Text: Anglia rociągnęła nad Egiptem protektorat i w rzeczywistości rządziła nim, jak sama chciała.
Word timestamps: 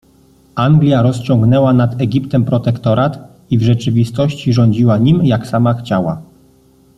Anglia 0.55 1.01
rociągnęła 1.01 1.73
nad 1.73 2.01
Egiptem 2.01 2.45
protektorat 2.45 3.19
i 3.49 3.57
w 3.57 3.63
rzeczywistości 3.63 4.53
rządziła 4.53 4.97
nim, 4.97 5.25
jak 5.25 5.47
sama 5.47 5.73
chciała. 5.73 6.21